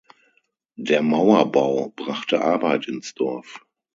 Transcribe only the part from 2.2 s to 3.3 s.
Arbeit ins